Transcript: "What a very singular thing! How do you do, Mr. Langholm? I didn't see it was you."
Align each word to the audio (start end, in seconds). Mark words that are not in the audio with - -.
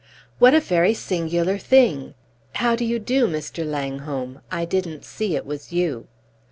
"What 0.39 0.55
a 0.55 0.59
very 0.59 0.95
singular 0.95 1.59
thing! 1.59 2.15
How 2.55 2.75
do 2.75 2.83
you 2.83 2.97
do, 2.97 3.27
Mr. 3.27 3.63
Langholm? 3.63 4.41
I 4.51 4.65
didn't 4.65 5.05
see 5.05 5.35
it 5.35 5.45
was 5.45 5.71
you." 5.71 6.07